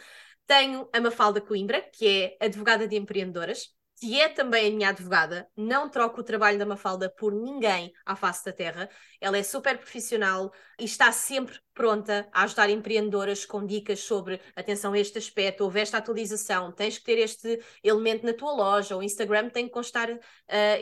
[0.46, 3.68] Tenho a Mafalda Coimbra, que é advogada de empreendedoras,
[4.00, 5.46] que é também a minha advogada.
[5.54, 8.88] Não troco o trabalho da Mafalda por ninguém à face da terra.
[9.20, 14.92] Ela é super profissional e está sempre pronta a ajudar empreendedoras com dicas sobre atenção
[14.92, 19.02] a este aspecto, houve esta atualização, tens que ter este elemento na tua loja, o
[19.02, 20.18] Instagram tem que constar uh,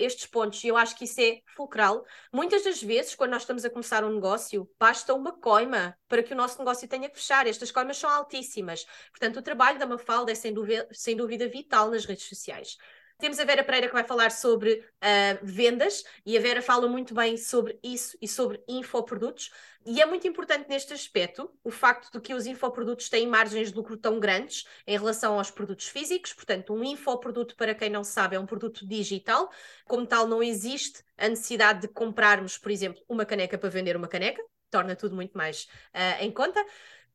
[0.01, 2.05] estes pontos, e eu acho que isso é fulcral.
[2.33, 6.33] Muitas das vezes, quando nós estamos a começar um negócio, basta uma coima para que
[6.33, 7.47] o nosso negócio tenha que fechar.
[7.47, 8.85] Estas coimas são altíssimas.
[9.13, 12.77] Portanto, o trabalho da Mafalda é sem dúvida, sem dúvida vital nas redes sociais.
[13.21, 17.13] Temos a Vera Pereira que vai falar sobre uh, vendas e a Vera fala muito
[17.13, 19.51] bem sobre isso e sobre infoprodutos.
[19.85, 23.77] E é muito importante neste aspecto o facto de que os infoprodutos têm margens de
[23.77, 26.33] lucro tão grandes em relação aos produtos físicos.
[26.33, 29.51] Portanto, um infoproduto, para quem não sabe, é um produto digital.
[29.85, 34.07] Como tal, não existe a necessidade de comprarmos, por exemplo, uma caneca para vender uma
[34.07, 34.41] caneca.
[34.71, 36.65] Torna tudo muito mais uh, em conta.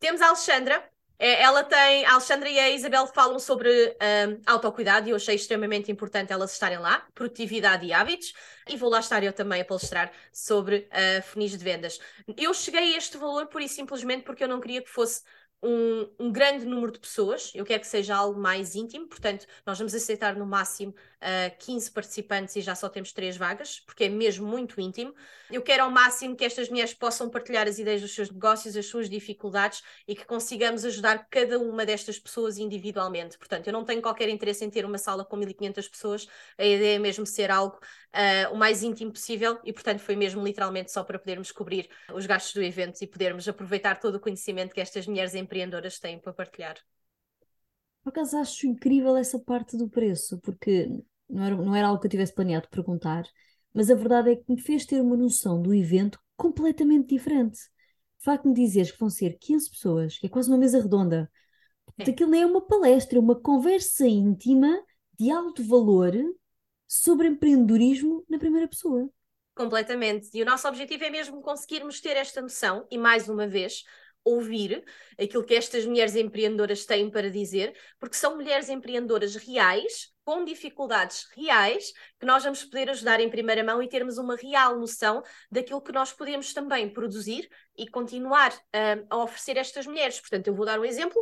[0.01, 0.83] Temos a Alexandra,
[1.25, 5.91] ela tem, a Alexandra e a Isabel falam sobre um, autocuidado e eu achei extremamente
[5.91, 8.33] importante elas estarem lá, produtividade e hábitos,
[8.67, 11.99] e vou lá estar eu também a palestrar sobre uh, funis de vendas.
[12.37, 15.23] Eu cheguei a este valor por e simplesmente porque eu não queria que fosse
[15.63, 19.77] um, um, grande número de pessoas, eu quero que seja algo mais íntimo, portanto, nós
[19.77, 24.03] vamos aceitar no máximo uh, ah, 15 participantes e já só temos 3 vagas, porque
[24.03, 25.15] é mesmo muito íntimo.
[25.49, 28.85] Eu quero ao máximo que estas mulheres possam partilhar as ideias dos seus negócios, as
[28.85, 33.37] suas dificuldades e que consigamos ajudar cada uma destas pessoas individualmente.
[33.37, 36.95] Portanto, eu não tenho qualquer interesse em ter uma sala com 1500 pessoas, a ideia
[36.95, 37.79] é mesmo ser algo
[38.13, 42.25] uh, o mais íntimo possível e, portanto, foi mesmo literalmente só para podermos cobrir os
[42.25, 46.33] gastos do evento e podermos aproveitar todo o conhecimento que estas mulheres empreendedoras têm para
[46.33, 46.77] partilhar.
[48.03, 50.89] Por acaso acho incrível essa parte do preço, porque
[51.29, 53.23] não era, não era algo que eu tivesse planeado perguntar,
[53.73, 57.59] mas a verdade é que me fez ter uma noção do evento completamente diferente.
[58.19, 60.81] O facto de me dizeres que vão ser 15 pessoas, que é quase uma mesa
[60.81, 61.31] redonda,
[61.97, 62.09] é.
[62.09, 64.81] aquilo nem é uma palestra, é uma conversa íntima
[65.17, 66.13] de alto valor
[66.93, 69.09] sobre empreendedorismo na primeira pessoa.
[69.55, 70.29] Completamente.
[70.31, 73.83] E o nosso objetivo é mesmo conseguirmos ter esta noção e, mais uma vez,
[74.23, 74.83] ouvir
[75.19, 81.27] aquilo que estas mulheres empreendedoras têm para dizer, porque são mulheres empreendedoras reais, com dificuldades
[81.35, 85.81] reais, que nós vamos poder ajudar em primeira mão e termos uma real noção daquilo
[85.81, 90.19] que nós podemos também produzir e continuar uh, a oferecer a estas mulheres.
[90.19, 91.19] Portanto, eu vou dar um exemplo,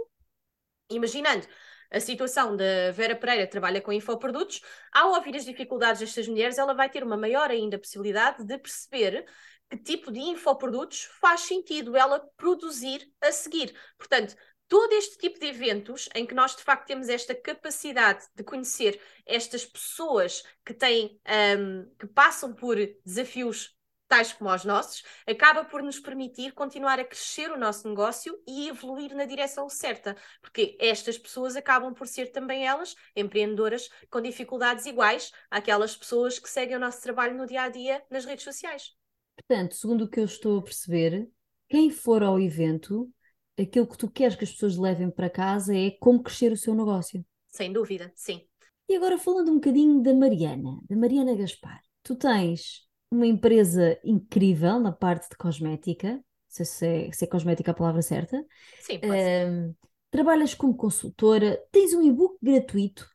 [0.89, 1.47] imaginando
[1.91, 6.73] a situação da Vera Pereira trabalha com infoprodutos, ao ouvir as dificuldades destas mulheres, ela
[6.73, 9.25] vai ter uma maior ainda possibilidade de perceber
[9.69, 13.73] que tipo de infoprodutos faz sentido ela produzir a seguir.
[13.97, 14.35] Portanto,
[14.67, 18.99] todo este tipo de eventos em que nós de facto temos esta capacidade de conhecer
[19.25, 21.19] estas pessoas que têm
[21.57, 23.75] um, que passam por desafios
[24.11, 28.67] tais como os nossos, acaba por nos permitir continuar a crescer o nosso negócio e
[28.67, 34.85] evoluir na direção certa, porque estas pessoas acabam por ser também elas empreendedoras com dificuldades
[34.85, 38.93] iguais àquelas pessoas que seguem o nosso trabalho no dia a dia nas redes sociais.
[39.37, 41.29] Portanto, segundo o que eu estou a perceber,
[41.69, 43.09] quem for ao evento,
[43.57, 46.75] aquilo que tu queres que as pessoas levem para casa é como crescer o seu
[46.75, 47.25] negócio.
[47.47, 48.45] Sem dúvida, sim.
[48.89, 51.79] E agora falando um bocadinho da Mariana, da Mariana Gaspar.
[52.03, 57.27] Tu tens uma empresa incrível na parte de cosmética, não sei se é, se é
[57.27, 58.43] cosmética a palavra certa.
[58.79, 59.75] Sim, pode
[60.09, 63.09] Trabalhas como consultora, tens um e-book gratuito,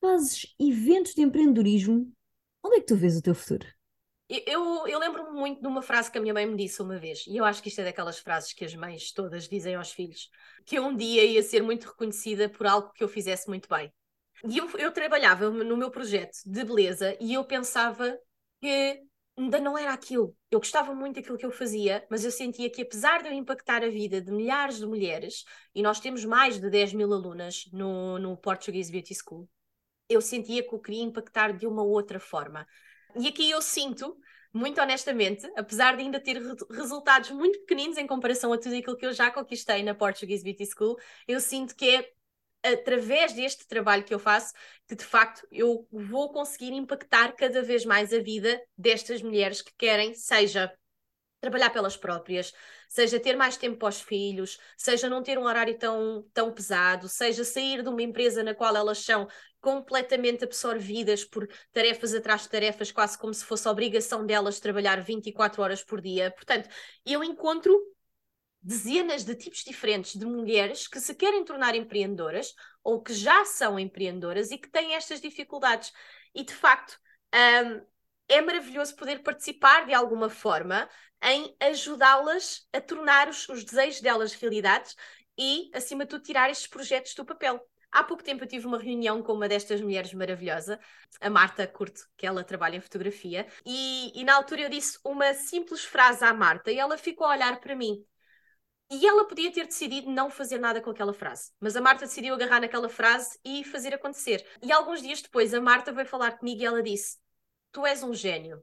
[0.00, 2.12] fazes eventos de empreendedorismo.
[2.62, 3.66] Onde é que tu vês o teu futuro?
[4.28, 7.24] Eu, eu lembro-me muito de uma frase que a minha mãe me disse uma vez,
[7.28, 10.28] e eu acho que isto é daquelas frases que as mães todas dizem aos filhos,
[10.64, 13.92] que eu um dia ia ser muito reconhecida por algo que eu fizesse muito bem.
[14.44, 18.18] E eu, eu trabalhava no meu projeto de beleza e eu pensava
[18.60, 19.02] que
[19.36, 20.34] ainda não era aquilo.
[20.50, 23.84] Eu gostava muito daquilo que eu fazia, mas eu sentia que apesar de eu impactar
[23.84, 25.44] a vida de milhares de mulheres,
[25.74, 29.48] e nós temos mais de 10 mil alunas no, no Portuguese Beauty School,
[30.08, 32.66] eu sentia que eu queria impactar de uma outra forma.
[33.14, 34.16] E aqui eu sinto,
[34.52, 38.96] muito honestamente, apesar de ainda ter re resultados muito pequeninos em comparação a tudo aquilo
[38.96, 40.96] que eu já conquistei na Portuguese Beauty School,
[41.26, 42.12] eu sinto que é
[42.72, 44.52] através deste trabalho que eu faço
[44.86, 49.72] que de facto eu vou conseguir impactar cada vez mais a vida destas mulheres que
[49.76, 50.72] querem, seja
[51.40, 52.52] trabalhar pelas próprias,
[52.88, 57.08] seja ter mais tempo para os filhos, seja não ter um horário tão, tão pesado,
[57.08, 59.28] seja sair de uma empresa na qual elas são
[59.60, 65.62] completamente absorvidas por tarefas atrás de tarefas, quase como se fosse obrigação delas trabalhar 24
[65.62, 66.30] horas por dia.
[66.30, 66.68] Portanto,
[67.04, 67.76] eu encontro
[68.66, 72.52] dezenas de tipos diferentes de mulheres que se querem tornar empreendedoras
[72.82, 75.92] ou que já são empreendedoras e que têm estas dificuldades.
[76.34, 76.98] E de facto,
[77.32, 77.86] um,
[78.28, 80.88] é maravilhoso poder participar de alguma forma
[81.22, 84.96] em ajudá-las a tornar os, os desejos delas realidades
[85.38, 87.64] e, acima de tudo, tirar estes projetos do papel.
[87.92, 90.80] Há pouco tempo eu tive uma reunião com uma destas mulheres maravilhosa,
[91.20, 95.32] a Marta Curto, que ela trabalha em fotografia, e, e na altura eu disse uma
[95.34, 98.04] simples frase à Marta e ela ficou a olhar para mim.
[98.90, 102.34] E ela podia ter decidido não fazer nada com aquela frase, mas a Marta decidiu
[102.34, 104.46] agarrar naquela frase e fazer acontecer.
[104.62, 107.18] E alguns dias depois a Marta veio falar comigo e ela disse:
[107.72, 108.62] Tu és um gênio.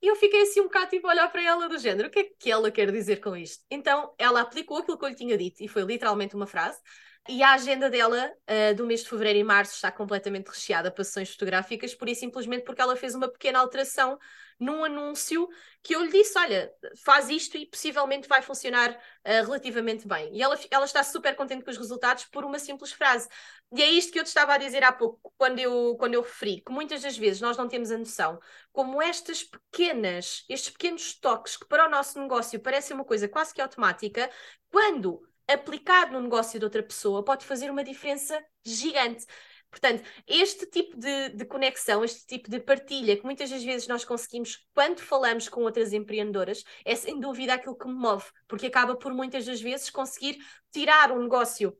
[0.00, 2.18] E eu fiquei assim um bocado tipo a olhar para ela do género, o que
[2.20, 3.64] é que ela quer dizer com isto?
[3.70, 6.78] Então ela aplicou aquilo que eu lhe tinha dito, e foi literalmente uma frase,
[7.28, 11.04] e a agenda dela, uh, do mês de fevereiro e março, está completamente recheada para
[11.04, 14.18] sessões fotográficas, por e simplesmente porque ela fez uma pequena alteração
[14.58, 15.48] num anúncio
[15.82, 16.72] que eu lhe disse: olha,
[17.04, 20.34] faz isto e possivelmente vai funcionar uh, relativamente bem.
[20.34, 23.28] E ela, ela está super contente com os resultados por uma simples frase.
[23.74, 26.22] E é isto que eu te estava a dizer há pouco, quando eu, quando eu
[26.22, 28.38] referi, que muitas das vezes nós não temos a noção
[28.72, 33.52] como estas pequenas, estes pequenos toques que para o nosso negócio parecem uma coisa quase
[33.54, 34.30] que automática,
[34.70, 39.26] quando aplicado no negócio de outra pessoa pode fazer uma diferença gigante.
[39.70, 44.04] Portanto, este tipo de, de, conexão, este tipo de partilha que muitas das vezes nós
[44.04, 48.96] conseguimos quando falamos com outras empreendedoras, é sem dúvida aquilo que me move, porque acaba
[48.96, 50.38] por muitas das vezes conseguir
[50.72, 51.76] tirar um negócio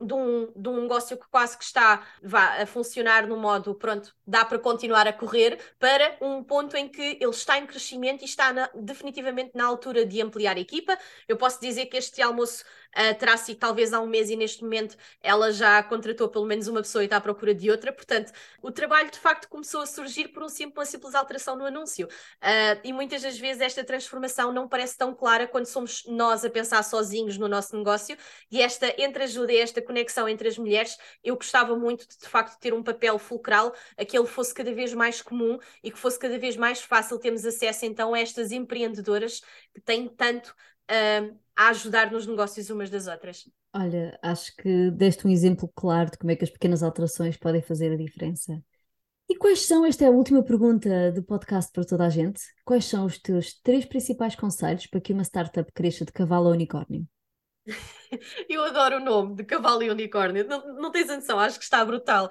[0.00, 4.14] de um, de um negócio que quase que está vá, a funcionar no modo, pronto,
[4.26, 8.24] dá para continuar a correr, para um ponto em que ele está em crescimento e
[8.24, 10.98] está na, definitivamente na altura de ampliar a equipa.
[11.28, 12.64] Eu posso dizer que este almoço
[12.96, 16.68] uh, terá sido talvez há um mês e neste momento ela já contratou pelo menos
[16.68, 19.86] uma pessoa e está à procura de outra, portanto, o trabalho de facto começou a
[19.86, 22.06] surgir por um simples, uma simples alteração no anúncio.
[22.06, 26.50] Uh, e muitas das vezes esta transformação não parece tão clara quando somos nós a
[26.50, 28.16] pensar sozinhos no nosso negócio
[28.50, 32.72] e esta entreajuda esta conexão entre as mulheres, eu gostava muito de, de facto ter
[32.72, 36.38] um papel fulcral a que ele fosse cada vez mais comum e que fosse cada
[36.38, 39.40] vez mais fácil termos acesso então a estas empreendedoras
[39.74, 40.54] que têm tanto
[40.90, 43.48] uh, a ajudar nos negócios umas das outras.
[43.74, 47.62] Olha, acho que deste um exemplo claro de como é que as pequenas alterações podem
[47.62, 48.62] fazer a diferença.
[49.28, 52.84] E quais são, esta é a última pergunta do podcast para toda a gente, quais
[52.84, 57.06] são os teus três principais conselhos para que uma startup cresça de cavalo a unicórnio?
[58.48, 61.64] Eu adoro o nome de cavalo e unicórnio, não, não tens a noção, acho que
[61.64, 62.30] está brutal.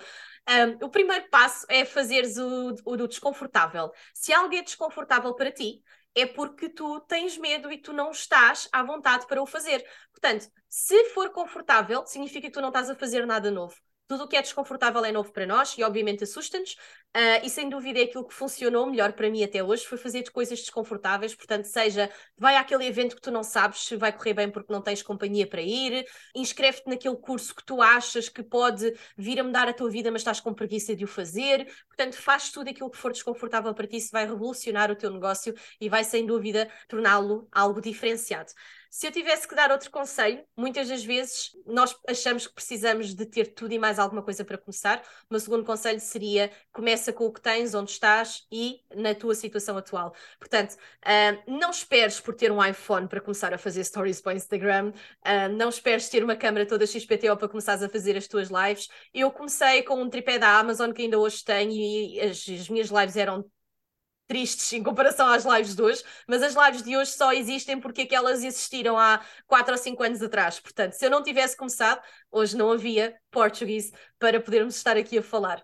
[0.50, 3.92] Um, o primeiro passo é fazeres o, o, o desconfortável.
[4.14, 5.82] Se algo é desconfortável para ti,
[6.16, 9.86] é porque tu tens medo e tu não estás à vontade para o fazer.
[10.12, 13.76] Portanto, se for confortável, significa que tu não estás a fazer nada novo.
[14.12, 16.74] Tudo o que é desconfortável é novo para nós e, obviamente, assusta-nos.
[17.16, 20.22] Uh, e sem dúvida é aquilo que funcionou melhor para mim até hoje foi fazer
[20.22, 21.34] de coisas desconfortáveis.
[21.34, 24.82] Portanto, seja vai àquele evento que tu não sabes se vai correr bem porque não
[24.82, 29.70] tens companhia para ir, inscreve-te naquele curso que tu achas que pode vir a mudar
[29.70, 31.66] a tua vida, mas estás com preguiça de o fazer.
[31.88, 35.56] Portanto, faz tudo aquilo que for desconfortável para ti, se vai revolucionar o teu negócio
[35.80, 38.52] e vai, sem dúvida, torná-lo algo diferenciado.
[38.94, 43.26] Se eu tivesse que dar outro conselho, muitas das vezes nós achamos que precisamos de
[43.26, 45.02] ter tudo e mais alguma coisa para começar.
[45.30, 49.34] O meu segundo conselho seria começa com o que tens, onde estás e na tua
[49.34, 50.14] situação atual.
[50.38, 54.36] Portanto, uh, não esperes por ter um iPhone para começar a fazer stories para o
[54.36, 58.50] Instagram, uh, não esperes ter uma câmera toda XPTO para começares a fazer as tuas
[58.50, 58.90] lives.
[59.14, 62.90] Eu comecei com um tripé da Amazon que ainda hoje tenho e as, as minhas
[62.90, 63.50] lives eram
[64.32, 68.04] tristes em comparação às lives de hoje, mas as lives de hoje só existem porque
[68.04, 70.58] aquelas existiram há 4 ou 5 anos atrás.
[70.58, 75.22] Portanto, se eu não tivesse começado, hoje não havia português para podermos estar aqui a
[75.22, 75.60] falar.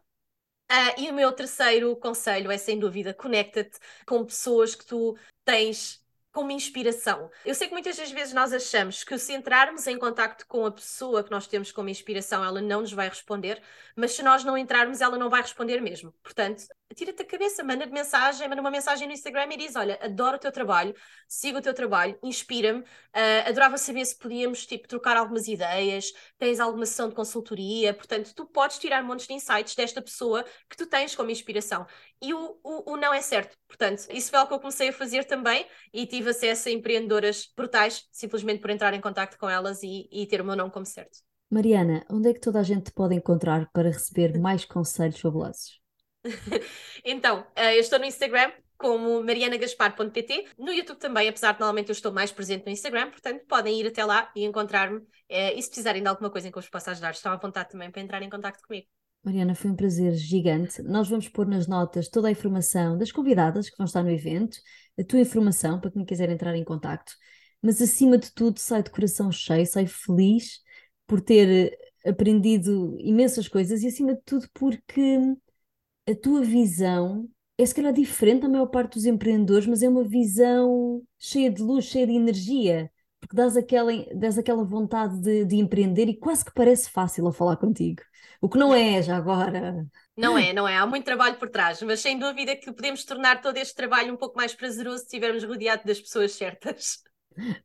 [0.70, 6.04] Uh, e o meu terceiro conselho é, sem dúvida, conecta-te com pessoas que tu tens
[6.38, 7.32] como inspiração.
[7.44, 10.72] Eu sei que muitas das vezes nós achamos que se entrarmos em contacto com a
[10.72, 13.60] pessoa que nós temos como inspiração, ela não nos vai responder,
[13.96, 16.14] mas se nós não entrarmos, ela não vai responder mesmo.
[16.22, 20.38] Portanto, tira-te a cabeça, manda-me mensagem, manda uma mensagem no Instagram e diz: Olha, adoro
[20.38, 20.96] o teu trabalho,
[21.28, 26.60] sigo o teu trabalho, inspira-me, uh, adorava saber se podíamos tipo, trocar algumas ideias, tens
[26.60, 30.86] alguma sessão de consultoria, portanto, tu podes tirar montes de insights desta pessoa que tu
[30.86, 31.88] tens como inspiração.
[32.22, 33.56] E o, o, o não é certo.
[33.68, 37.52] Portanto, isso foi algo que eu comecei a fazer também e tive acesso a empreendedoras
[37.56, 40.86] brutais, simplesmente por entrar em contato com elas e, e ter o meu nome como
[40.86, 41.20] certo.
[41.50, 45.80] Mariana, onde é que toda a gente te pode encontrar para receber mais conselhos fabulosos?
[47.06, 51.94] então, uh, eu estou no Instagram como marianagaspar.pt, no YouTube também, apesar de normalmente eu
[51.94, 54.98] estou mais presente no Instagram, portanto podem ir até lá e encontrar-me.
[55.00, 57.38] Uh, e se precisarem de alguma coisa em que eu vos possa ajudar, estão à
[57.38, 58.88] vontade também para entrar em contato comigo.
[59.28, 60.82] Mariana, foi um prazer gigante.
[60.84, 64.58] Nós vamos pôr nas notas toda a informação das convidadas que vão estar no evento,
[64.98, 67.12] a tua informação para quem quiser entrar em contato.
[67.62, 70.62] Mas acima de tudo, sai de coração cheio, sai feliz
[71.06, 75.20] por ter aprendido imensas coisas e acima de tudo porque
[76.08, 80.04] a tua visão é se calhar diferente da maior parte dos empreendedores, mas é uma
[80.04, 85.56] visão cheia de luz, cheia de energia, porque dás aquela, dás aquela vontade de, de
[85.58, 88.02] empreender e quase que parece fácil a falar contigo.
[88.42, 89.86] O que não é já agora.
[90.16, 90.78] Não é, não é.
[90.78, 94.18] Há muito trabalho por trás, mas sem dúvida que podemos tornar todo este trabalho um
[94.18, 97.00] pouco mais prazeroso se estivermos rodeados das pessoas certas.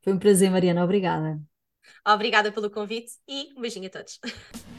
[0.02, 0.84] Foi um prazer, Mariana.
[0.84, 1.40] Obrigada.
[2.06, 4.18] Obrigada pelo convite e um beijinho a todos.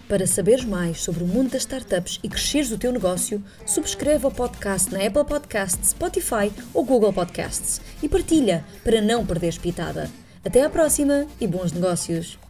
[0.07, 4.31] Para saberes mais sobre o mundo das startups e cresceres o teu negócio, subscreve o
[4.31, 10.09] podcast na Apple Podcasts, Spotify ou Google Podcasts e partilha para não perderes pitada.
[10.45, 12.42] Até à próxima e bons negócios!